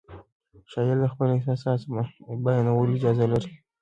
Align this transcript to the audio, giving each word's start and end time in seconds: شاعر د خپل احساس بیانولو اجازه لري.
شاعر 0.71 0.97
د 1.01 1.05
خپل 1.13 1.27
احساس 1.37 1.81
بیانولو 2.43 2.93
اجازه 2.97 3.25
لري. 3.31 3.51